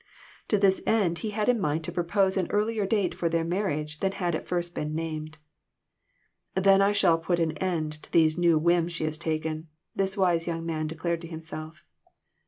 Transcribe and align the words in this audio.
To 0.47 0.57
this 0.57 0.81
end 0.87 1.19
he 1.19 1.29
had 1.29 1.47
in 1.47 1.61
mind 1.61 1.83
to 1.83 1.91
propose 1.91 2.35
an 2.35 2.49
earlier 2.49 2.87
date 2.87 3.13
for 3.13 3.29
their 3.29 3.43
marriage 3.43 3.99
than 3.99 4.13
had 4.13 4.33
at 4.33 4.47
first 4.47 4.73
been 4.73 4.95
named. 4.95 5.37
"Then 6.55 6.81
I 6.81 6.91
shall 6.91 7.17
soon 7.19 7.25
put 7.25 7.39
an 7.39 7.51
end 7.59 7.91
to 8.01 8.11
these 8.11 8.35
new 8.35 8.57
whims 8.57 8.93
she 8.93 9.03
has 9.03 9.19
taken," 9.19 9.67
this 9.95 10.17
wise 10.17 10.47
young 10.47 10.65
man 10.65 10.87
declared 10.87 11.21
to 11.21 11.27
himself. 11.27 11.85